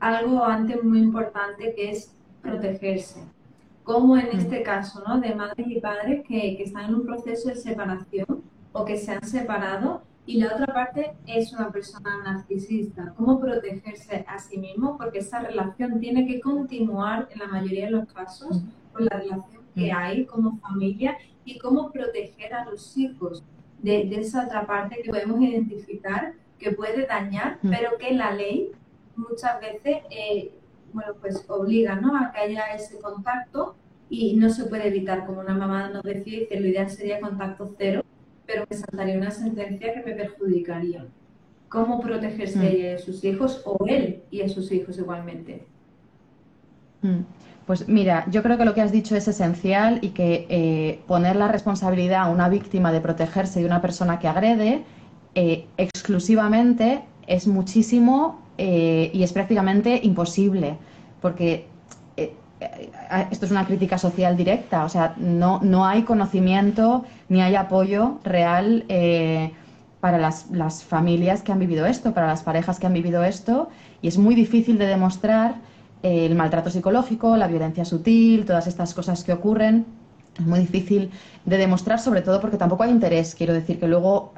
[0.00, 2.15] algo antes muy importante que es
[2.46, 3.20] protegerse.
[3.84, 4.38] Como en mm.
[4.38, 5.20] este caso, ¿no?
[5.20, 9.12] De madres y padres que, que están en un proceso de separación o que se
[9.12, 13.14] han separado y la otra parte es una persona narcisista.
[13.16, 14.98] ¿Cómo protegerse a sí mismo?
[14.98, 18.60] Porque esa relación tiene que continuar en la mayoría de los casos
[18.92, 23.44] con la relación que hay como familia y cómo proteger a los hijos
[23.82, 28.72] de, esa otra parte que podemos identificar que puede dañar, pero que la ley
[29.14, 30.50] muchas veces eh,
[30.96, 32.16] bueno, pues obliga ¿no?
[32.16, 33.76] a que haya ese contacto
[34.08, 37.74] y no se puede evitar, como una mamá nos decía, que lo ideal sería contacto
[37.76, 38.02] cero,
[38.46, 41.04] pero me saltaría una sentencia que me perjudicaría.
[41.68, 42.62] ¿Cómo protegerse mm.
[42.62, 45.66] ella y a sus hijos o él y a sus hijos igualmente?
[47.02, 47.20] Mm.
[47.66, 51.36] Pues mira, yo creo que lo que has dicho es esencial y que eh, poner
[51.36, 54.84] la responsabilidad a una víctima de protegerse de una persona que agrede
[55.34, 60.76] eh, exclusivamente es muchísimo eh, y es prácticamente imposible,
[61.20, 61.66] porque
[62.16, 62.32] eh,
[63.30, 68.18] esto es una crítica social directa, o sea, no, no hay conocimiento ni hay apoyo
[68.24, 69.52] real eh,
[70.00, 73.68] para las, las, familias que han vivido esto, para las parejas que han vivido esto,
[74.02, 75.56] y es muy difícil de demostrar
[76.02, 79.86] eh, el maltrato psicológico, la violencia sutil, todas estas cosas que ocurren.
[80.38, 81.10] Es muy difícil
[81.44, 83.34] de demostrar, sobre todo porque tampoco hay interés.
[83.34, 84.32] Quiero decir que luego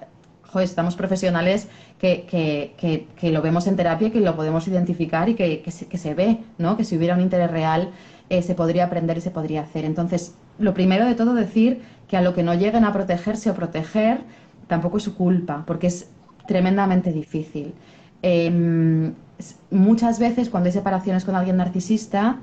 [0.57, 5.63] estamos profesionales que, que, que, lo vemos en terapia, que lo podemos identificar y que,
[5.71, 6.77] se, se, ve, ¿no?
[6.77, 7.91] Que si hubiera un interés real
[8.31, 9.85] eh, se podría aprender y se podría hacer.
[9.85, 13.55] Entonces, lo primero de todo decir que a lo que no lleguen a protegerse o
[13.55, 14.21] proteger
[14.67, 16.09] tampoco es su culpa, porque es
[16.47, 17.75] tremendamente difícil.
[18.23, 19.15] Em,
[19.71, 22.39] muchas veces cuando hay separaciones con alguien narcisista,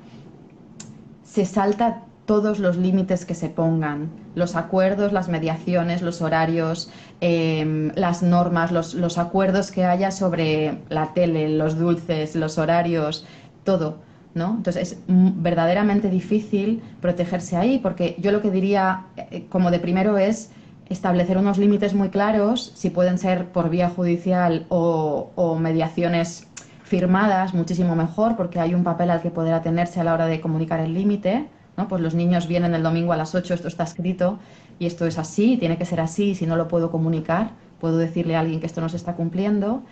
[1.24, 6.90] se salta todos los límites que se pongan, los acuerdos, las mediaciones, los horarios,
[7.22, 13.26] em, las normas, los, acuerdos que haya sobre la tele, los dulces, los horarios,
[13.64, 14.04] todo.
[14.34, 14.56] ¿No?
[14.58, 20.18] Entonces es verdaderamente difícil protegerse ahí, porque yo lo que diría eh, como de primero
[20.18, 20.52] es
[20.90, 26.50] establecer unos límites muy claros, si pueden ser por vía judicial o, o mediaciones
[26.84, 30.42] firmadas, muchísimo mejor, porque hay un papel al que poder atenerse a la hora de
[30.42, 31.48] comunicar el límite
[31.88, 34.40] pues los niños vienen el domingo a las 8, esto está escrito
[34.80, 38.36] y esto es así, tiene que ser así, si no lo puedo comunicar, puedo decirle
[38.36, 39.84] a alguien que esto no se está cumpliendo.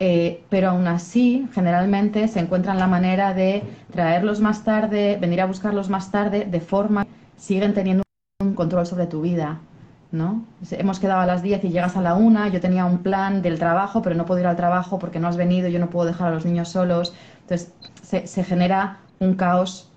[0.00, 5.46] Eh, pero aún así, generalmente se encuentran la manera de traerlos más tarde, venir a
[5.46, 8.02] buscarlos más tarde, de forma que siguen teniendo
[8.40, 9.60] un control sobre tu vida.
[10.10, 10.44] ¿no?
[10.72, 13.60] Hemos quedado a las 10 y llegas a la 1, yo tenía un plan del
[13.60, 16.28] trabajo, pero no puedo ir al trabajo porque no has venido, yo no puedo dejar
[16.28, 17.14] a los niños solos.
[17.42, 17.72] Entonces
[18.24, 19.91] se genera un caos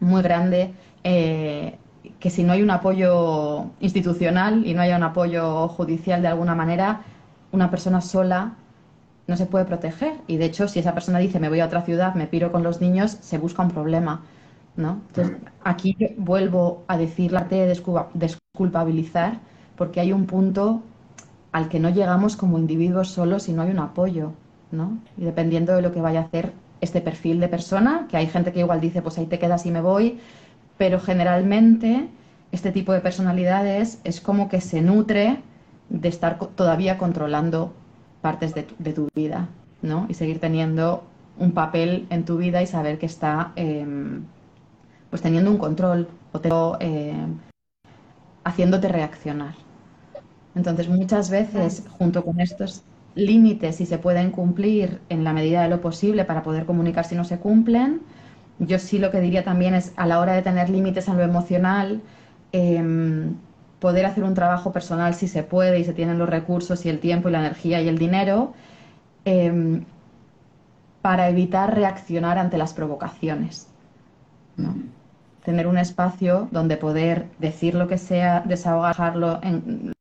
[0.00, 1.78] muy grande eh,
[2.20, 6.54] que si no hay un apoyo institucional y no hay un apoyo judicial de alguna
[6.54, 7.02] manera,
[7.52, 8.54] una persona sola
[9.26, 10.14] no se puede proteger.
[10.26, 12.62] Y de hecho, si esa persona dice me voy a otra ciudad, me piro con
[12.62, 14.22] los niños, se busca un problema.
[14.76, 15.00] ¿no?
[15.08, 17.66] Entonces, aquí vuelvo a decir la de
[18.14, 19.40] desculpabilizar,
[19.76, 20.82] porque hay un punto
[21.52, 24.32] al que no llegamos como individuos solos si no hay un apoyo.
[24.70, 24.98] ¿no?
[25.16, 28.52] Y dependiendo de lo que vaya a hacer este perfil de persona, que hay gente
[28.52, 30.18] que igual dice, pues ahí te quedas y me voy,
[30.78, 32.08] pero generalmente
[32.52, 35.38] este tipo de personalidades es como que se nutre
[35.88, 37.72] de estar todavía controlando
[38.20, 39.48] partes de tu, vida,
[39.82, 40.06] ¿no?
[40.08, 41.04] Y seguir teniendo
[41.38, 44.24] un papel en tu vida y saber que está em,
[45.10, 47.38] pues teniendo un control o em,
[48.44, 49.54] haciéndote reaccionar.
[50.54, 52.82] Entonces, muchas veces, junto con estos
[53.16, 57.16] límites, si se pueden cumplir en la medida de lo posible para poder comunicar si
[57.16, 58.02] no se cumplen,
[58.58, 61.22] yo sí lo que diría también es a la hora de tener límites en lo
[61.24, 62.02] emocional,
[62.52, 63.34] em,
[63.80, 67.00] poder hacer un trabajo personal si se puede y se tienen los recursos y el
[67.00, 68.54] tiempo y la energía y el dinero
[69.24, 69.84] em,
[71.02, 73.68] para evitar reaccionar ante las provocaciones.
[75.44, 79.92] Tener un espacio donde poder decir lo que sea, desahogarlo en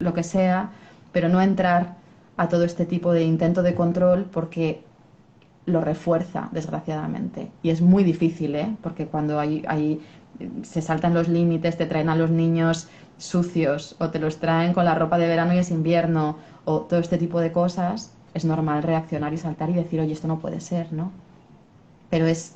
[0.00, 0.70] lo que sea,
[1.12, 1.97] pero no entrar
[2.38, 4.80] a todo este tipo de intento de control porque
[5.66, 7.50] lo refuerza, desgraciadamente.
[7.62, 8.74] Y es muy difícil, ¿eh?
[8.80, 10.00] porque cuando hay,
[10.62, 14.84] se saltan los límites, te traen a los niños sucios o te los traen con
[14.84, 18.82] la ropa de verano y es invierno o todo este tipo de cosas, es normal
[18.84, 21.10] reaccionar y saltar y decir, oye, esto no puede ser, ¿no?
[22.08, 22.54] Pero es,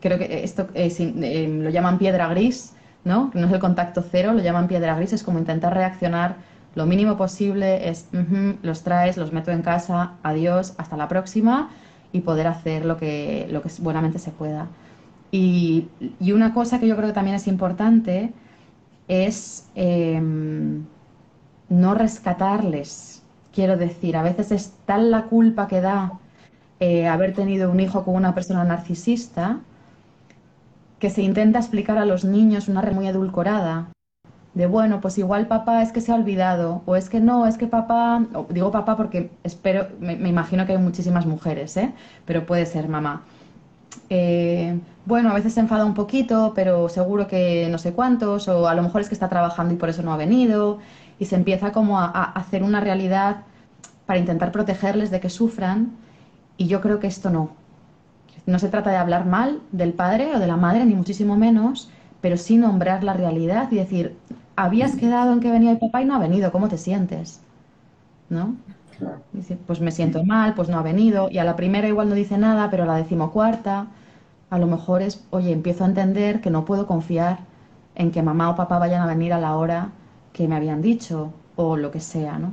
[0.00, 2.72] creo que esto eh, lo llaman piedra gris,
[3.04, 3.30] ¿no?
[3.34, 6.36] No es el contacto cero, lo llaman piedra gris, es como intentar reaccionar
[6.74, 8.08] lo mínimo posible, es,
[8.62, 11.70] los traes, los meto en casa, adiós, hasta la próxima
[12.12, 14.68] y poder hacer lo que, lo que buenamente se pueda.
[15.30, 15.88] Y,
[16.20, 18.32] y una cosa que yo creo que también es importante,
[19.08, 20.84] es em,
[21.68, 23.22] no rescatarles.
[23.52, 26.12] Quiero decir, a veces es tal la culpa que da
[26.80, 29.60] eh, haber tenido un hijo con una persona narcisista
[30.98, 33.88] que se intenta explicar a los niños una red muy edulcorada
[34.58, 37.56] de bueno, pues igual papá es que se ha olvidado, o es que no, es
[37.56, 41.92] que papá, digo papá porque espero, me, imagino que hay muchísimas mujeres, ¿eh?
[42.26, 43.22] pero puede ser mamá.
[44.10, 48.66] Eh, bueno, a veces se enfada un poquito, pero seguro que no sé cuántos, o
[48.66, 50.78] a lo mejor es que está trabajando y por eso no ha venido,
[51.20, 53.42] y se empieza como a, hacer una realidad
[54.06, 55.92] para intentar protegerles de que sufran,
[56.56, 57.50] y yo creo que esto no.
[58.44, 61.92] No se trata de hablar mal del padre o de la madre, ni muchísimo menos,
[62.20, 64.16] pero sí nombrar la realidad y decir,
[64.58, 67.40] habías quedado en que venía el papá y no ha venido, ¿cómo te sientes?
[68.28, 68.56] ¿No?
[69.32, 72.16] Dice, pues me siento mal, pues no ha venido, y a la primera igual no
[72.16, 73.86] dice nada, pero a la decimocuarta,
[74.50, 77.38] a lo mejor es, oye, empiezo a entender que no puedo confiar
[77.94, 79.92] en que mamá o papá vayan a venir a la hora
[80.32, 82.52] que me habían dicho, o lo que sea, ¿no?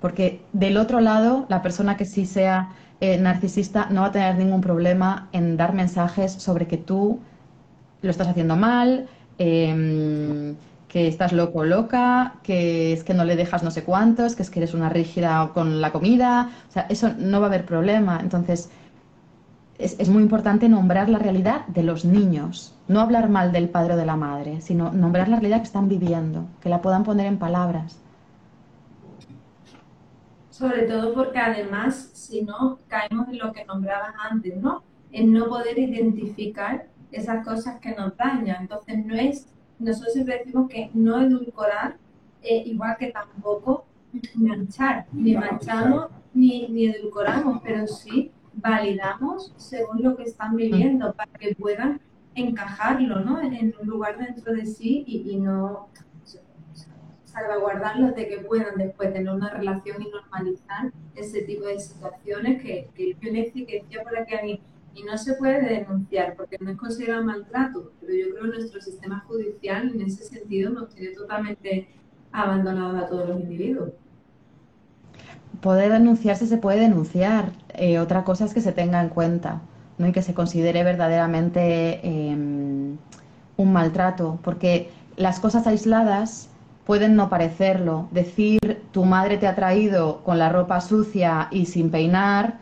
[0.00, 2.70] Porque del otro lado, la persona que sí sea
[3.00, 7.18] eh, narcisista no va a tener ningún problema en dar mensajes sobre que tú
[8.00, 10.54] lo estás haciendo mal, eh,
[10.92, 14.42] que estás loco o loca, que es que no le dejas no sé cuántos, que
[14.42, 17.64] es que eres una rígida con la comida, o sea, eso no va a haber
[17.64, 18.20] problema.
[18.20, 18.68] Entonces,
[19.78, 23.96] es, muy importante nombrar la realidad de los niños, no hablar mal del padre o
[23.96, 27.38] de la madre, sino nombrar la realidad que están viviendo, que la puedan poner en
[27.38, 27.98] palabras.
[30.50, 34.82] Sobre todo porque además, si no, caemos en lo que nombrabas antes, ¿no?
[35.10, 38.62] En no poder identificar esas cosas que nos dañan.
[38.62, 39.46] Entonces, no es
[39.82, 41.96] nosotros siempre decimos que no edulcorar,
[42.42, 43.84] eh, igual que tampoco
[44.34, 51.32] manchar, ni manchamos ni, ni edulcoramos, pero sí validamos según lo que están viviendo para
[51.32, 52.00] que puedan
[52.34, 53.40] encajarlo ¿no?
[53.40, 55.88] en un lugar dentro de sí y, no
[57.24, 62.90] salvaguardarlos de que puedan después tener una relación y normalizar ese tipo de situaciones que,
[62.94, 64.60] que yo le decía por aquí a mí,
[64.94, 68.80] y no se puede denunciar porque no es considerado maltrato, pero yo creo que nuestro
[68.80, 71.88] sistema judicial en ese sentido nos tiene totalmente
[72.32, 73.90] abandonados a todos los individuos.
[75.60, 79.62] Poder denunciarse se puede denunciar, eh, otra cosa es que se tenga en cuenta
[79.98, 80.08] ¿no?
[80.08, 82.96] y que se considere verdaderamente em,
[83.56, 86.48] un maltrato, porque las cosas aisladas
[86.84, 88.08] pueden no parecerlo.
[88.10, 92.58] Decir tu madre te ha traído con la ropa sucia y sin peinar,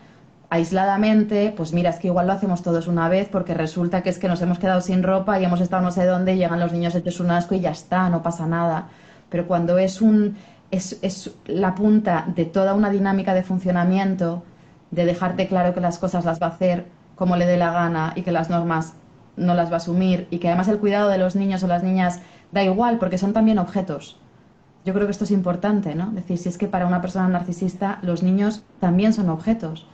[0.51, 4.19] aisladamente, pues mira, es que igual lo hacemos todos una vez porque resulta que es
[4.19, 6.73] que nos hemos quedado sin ropa y hemos estado no sé dónde y llegan los
[6.73, 8.89] niños hechos un asco y ya está, no pasa nada.
[9.31, 10.37] Pero cuando es, un,
[10.73, 14.43] es, es la punta de toda una dinámica de funcionamiento,
[14.91, 18.13] de dejarte claro que las cosas las va a hacer como le dé la gana
[18.17, 18.95] y que las normas
[19.37, 21.85] no las va a asumir y que además el cuidado de los niños o las
[21.85, 24.19] niñas da igual porque son también objetos.
[24.85, 26.09] Yo creo que esto es importante, ¿no?
[26.09, 29.87] Es decir, si es que para una persona narcisista los niños también son objetos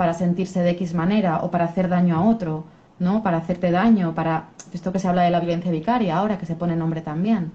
[0.00, 2.64] para sentirse de X manera o para hacer daño a otro,
[2.98, 3.22] ¿no?
[3.22, 6.54] Para hacerte daño, para esto que se habla de la violencia vicaria ahora, que se
[6.54, 7.52] pone nombre también.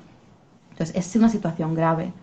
[0.70, 2.14] Entonces, es una situación grave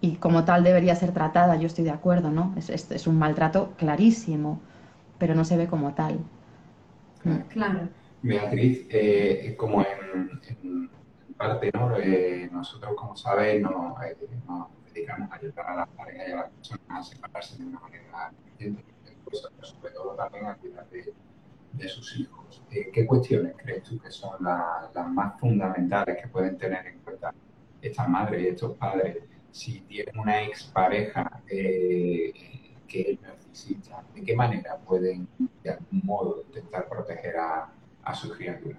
[0.00, 2.52] y como tal debería ser tratada, yo estoy de acuerdo, ¿no?
[2.56, 4.60] Es, es, un maltrato clarísimo,
[5.16, 6.18] pero no se ve como tal.
[7.50, 7.88] Claro.
[8.20, 10.90] Beatriz, eh, como en,
[11.36, 11.96] parte, ¿no?
[11.98, 13.94] Eh, nosotros, como sabes, eh, nos,
[14.92, 18.32] dedicamos a ayudar a las parejas y a las personas a separarse de una manera
[19.32, 22.62] sobre todo también a cuidar de, sus hijos.
[22.70, 27.34] ¿Qué cuestiones crees tú que son las más fundamentales que pueden tener en cuenta
[27.80, 29.18] estas madres y estos padres
[29.50, 32.32] si tienen una expareja eh,
[32.86, 34.02] que es narcisista?
[34.14, 35.28] ¿De qué manera pueden,
[35.62, 37.72] de algún modo, intentar proteger a,
[38.04, 38.78] a sus criaturas?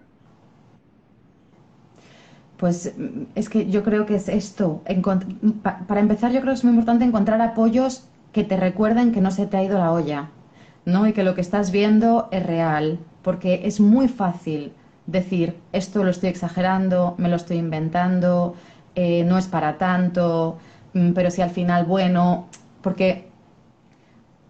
[2.57, 4.81] Pues mm, es que yo creo que es esto.
[5.87, 9.31] Para empezar, yo creo que es muy importante encontrar apoyos que te recuerden que no
[9.31, 10.29] se te ha ido la olla,
[10.85, 11.07] ¿no?
[11.07, 14.73] Y que lo que estás viendo es real, porque es muy fácil
[15.05, 18.55] decir, esto lo estoy exagerando, me lo estoy inventando,
[18.95, 20.57] eh, no es para tanto,
[20.93, 22.47] mm, pero si al final, bueno,
[22.81, 23.27] porque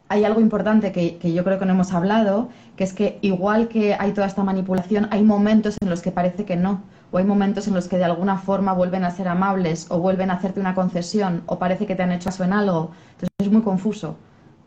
[0.09, 3.95] hay algo importante que, yo creo que no hemos hablado, que es que igual que
[3.95, 7.67] hay toda esta manipulación, hay momentos en los que parece que no, o hay momentos
[7.67, 10.75] en los que de alguna forma vuelven a ser amables, o vuelven a hacerte una
[10.75, 12.91] concesión, o parece que te han hecho caso en algo.
[13.13, 14.17] Entonces es muy confuso,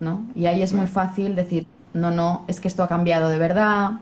[0.00, 0.26] ¿no?
[0.34, 3.92] Y ahí es muy fácil decir, no, no, es que esto ha cambiado de verdad,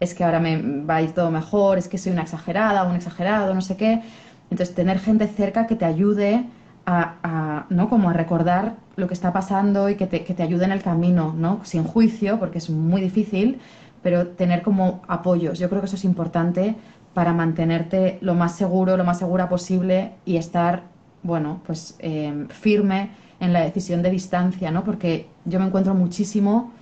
[0.00, 2.94] es que ahora me va a ir todo mejor, es que soy una exagerada, un
[2.94, 4.02] exagerado, no sé qué.
[4.50, 6.46] Entonces, tener gente cerca que te ayude
[6.86, 7.90] a, ¿no?
[7.90, 10.82] Como a recordar lo que está pasando y que te, que te ayude en el
[10.82, 11.60] camino, ¿no?
[11.64, 13.60] Sin juicio, porque es muy difícil,
[14.02, 15.58] pero tener como apoyos.
[15.58, 16.76] Yo creo que eso es importante
[17.12, 20.84] para mantenerte lo más seguro, lo más segura posible y estar,
[21.22, 24.84] bueno, pues eh, firme en la decisión de distancia, ¿no?
[24.84, 26.72] Porque yo me encuentro muchísimo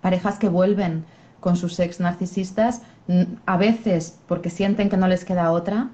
[0.00, 1.04] parejas que vuelven
[1.40, 2.82] con sus ex narcisistas,
[3.46, 5.90] a veces porque sienten que no les queda otra,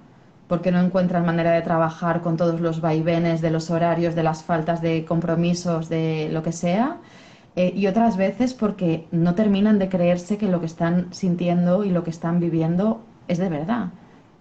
[0.47, 4.43] porque no encuentran manera de trabajar con todos los vaivenes de los horarios, de las
[4.43, 6.99] faltas de compromisos, de lo que sea,
[7.57, 11.91] eh, y otras veces porque no terminan de creerse que lo que están sintiendo y
[11.91, 13.89] lo que están viviendo es de verdad,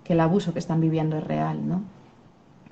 [0.04, 1.82] que el abuso que están viviendo es real, ¿no?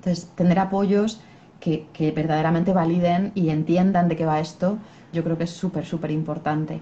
[0.06, 1.20] Entonces, tener apoyos
[1.58, 4.78] que, verdaderamente validen y entiendan de qué va esto,
[5.12, 6.80] yo creo que es súper, súper importante.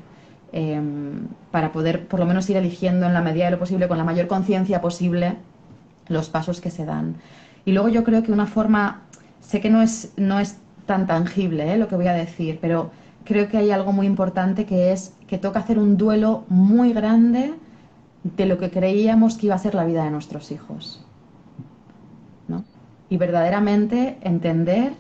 [0.52, 3.96] Em, para poder por lo menos ir eligiendo en la medida de lo posible, con
[3.96, 5.36] la mayor conciencia posible,
[6.08, 7.16] los pasos que se dan.
[7.64, 9.00] Y luego yo creo que una forma,
[9.40, 11.78] sé que no es, no es tan tangible ¿eh?
[11.78, 12.90] lo que voy a decir, pero
[13.24, 17.54] creo que hay algo muy importante que es que toca hacer un duelo muy grande
[18.22, 21.03] de lo que creíamos que iba a ser la vida de nuestros hijos.
[23.14, 24.92] Y verdaderamente entender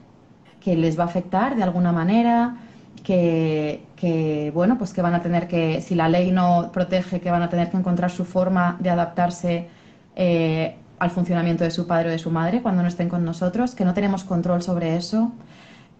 [0.60, 2.58] que les va a afectar de alguna manera,
[3.02, 7.32] que, que, bueno, pues que van a tener que, si la ley no protege, que
[7.32, 9.68] van a tener que encontrar su forma de adaptarse
[10.14, 13.74] eh, al funcionamiento de su padre o de su madre cuando no estén con nosotros,
[13.74, 15.32] que no tenemos control sobre eso,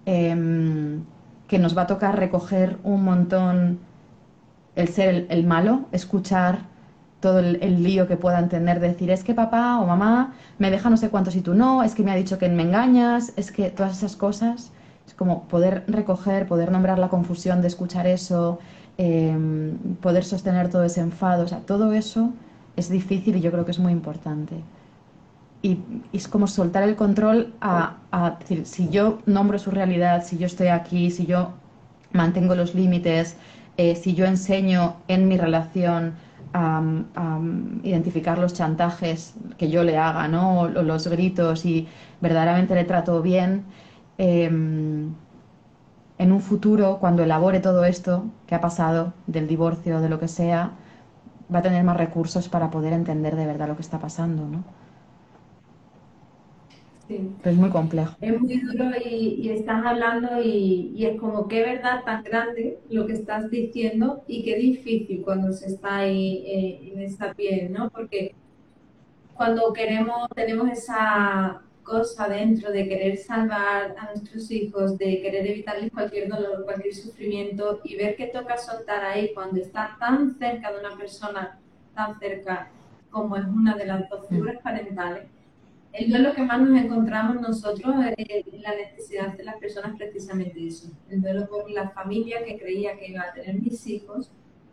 [0.07, 1.03] em,
[1.49, 3.81] que nos va a tocar recoger un montón
[4.77, 6.61] el ser el, malo, escuchar
[7.25, 10.99] todo el, lío que puedan tener, decir, es que papá o mamá me deja no
[10.99, 13.71] sé cuánto si tú no, es que me ha dicho que me engañas, es que
[13.71, 14.73] todas esas cosas,
[15.07, 18.59] es como poder recoger, poder nombrar la confusión de escuchar eso,
[18.99, 22.31] em, poder sostener todo ese enfado, o sea, todo eso
[22.77, 24.57] es difícil y yo creo que es muy importante.
[25.63, 25.79] Y,
[26.13, 27.97] es como soltar el control a,
[28.41, 31.53] decir, si yo nombro su realidad, si yo estoy aquí, si yo
[32.13, 33.39] mantengo los límites,
[33.79, 36.13] eh, si yo enseño en mi relación
[36.55, 37.41] a,
[37.83, 40.61] identificar los chantajes que yo le haga, ¿no?
[40.61, 41.89] O, los gritos y
[42.21, 43.65] verdaderamente le trato bien,
[44.19, 45.15] em,
[46.19, 50.29] en un futuro, cuando elabore todo esto que ha pasado, del divorcio, de lo que
[50.29, 50.73] sea,
[51.53, 54.65] va a tener más recursos para poder entender de verdad lo que está pasando, ¿no?
[57.09, 58.17] Es muy complejo.
[58.21, 63.13] Es muy duro y, estás hablando y, es como qué verdad tan grande lo que
[63.13, 67.91] estás diciendo y qué difícil cuando se está ahí eh, en esa piel, ¿no?
[67.91, 68.35] Porque
[69.35, 75.93] cuando queremos, tenemos esa cosa dentro de querer salvar a nuestros hijos, de querer evitarles
[75.93, 80.81] cualquier dolor, cualquier sufrimiento y ver que toca soltar ahí cuando está tan cerca de
[80.81, 81.59] una persona,
[81.95, 82.71] tan cerca
[83.11, 85.25] como es una de las dos figuras parentales,
[85.95, 90.89] el duelo que más nos encontramos nosotros es la necesidad de las personas precisamente eso,
[91.09, 94.29] el duelo por la familia que creía que iba a tener mis hijos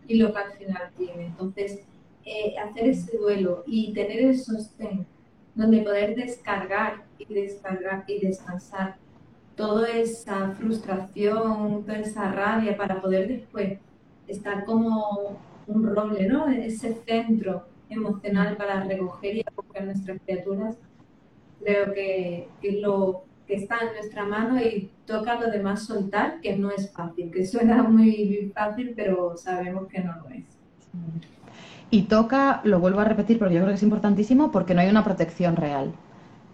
[0.08, 1.28] y lo que al final tiene.
[1.28, 1.82] Entonces,
[2.26, 5.06] eh, hacer ese duelo y tener el sostén
[5.54, 8.96] donde poder descargar y descargar y descansar
[9.56, 13.78] toda esa frustración, toda esa rabia para poder después
[14.28, 16.48] estar como un roble, ¿no?
[16.48, 19.46] Ese centro emocional para recoger y
[19.76, 20.78] a nuestras criaturas,
[21.64, 26.56] creo que, es lo que está en nuestra mano y toca lo demás soltar, que
[26.58, 30.46] no es fácil, que suena muy fácil, pero sabemos que no lo es.
[31.90, 34.90] Y toca, lo vuelvo a repetir, pero yo creo que es importantísimo porque no hay
[34.90, 35.92] una protección real,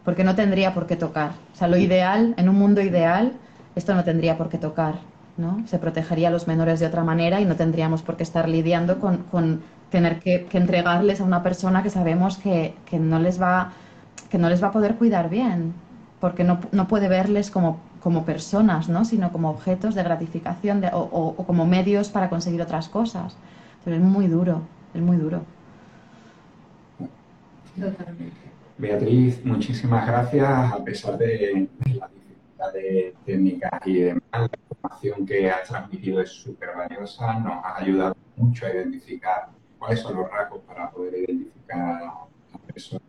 [0.04, 1.32] porque no tendría por qué tocar.
[1.54, 3.34] O sea, lo ideal, en un mundo ideal,
[3.76, 4.96] esto no tendría por qué tocar,
[5.38, 5.62] ¿no?
[5.68, 9.00] Se protegería a los menores de otra manera y no tendríamos por qué estar lidiando
[9.00, 13.74] con, con tener que, entregarles a una persona que sabemos que, que, no les va,
[14.30, 15.74] que no les va a poder cuidar bien,
[16.20, 19.06] porque no, no puede verles como, como personas, ¿no?
[19.06, 23.38] sino como objetos de gratificación de, o, o, como medios para conseguir otras cosas.
[23.84, 24.62] Pero es muy duro,
[24.94, 25.44] es muy duro.
[28.78, 35.68] Beatriz, muchísimas gracias, a pesar de, las dificultades técnicas y demás, la información que has
[35.68, 39.50] transmitido es súper valiosa, nos ha ayudado mucho a identificar
[39.80, 43.02] cuáles son los rasgos para poder identificar a la persona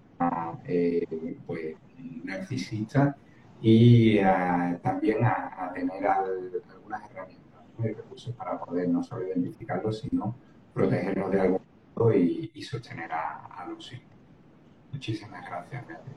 [0.66, 1.76] eh, pues,
[2.24, 3.16] narcisista
[3.60, 10.34] y eh, también a, tener algunas herramientas y recursos para poder no solo identificarlo, sino
[10.74, 11.60] protegernos de algún
[11.96, 14.04] modo y, sostener a, los hijos.
[14.92, 16.14] Muchísimas gracias, Beatriz.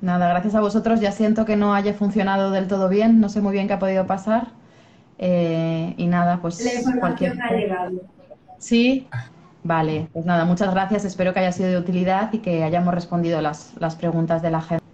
[0.00, 1.00] Nada, gracias a vosotros.
[1.00, 3.78] Ya siento que no haya funcionado del todo bien, no sé muy bien qué ha
[3.78, 4.48] podido pasar.
[5.18, 6.64] Eh, y nada, pues.
[6.64, 8.00] La información ha llegado.
[8.58, 9.06] Sí,
[9.62, 10.08] vale.
[10.12, 11.04] Pues nada, muchas gracias.
[11.04, 14.60] Espero que haya sido de utilidad y que hayamos respondido las, las preguntas de la
[14.60, 14.84] gente.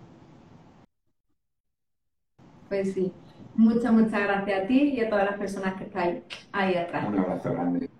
[2.68, 3.12] Pues sí.
[3.54, 7.06] Muchas, muchas gracias a ti y a todas las personas que estáis ahí atrás.
[7.08, 7.90] Un abrazo grande.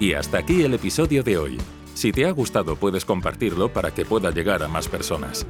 [0.00, 1.58] Y hasta aquí el episodio de hoy.
[1.94, 5.46] Si te ha gustado puedes compartirlo para que pueda llegar a más personas.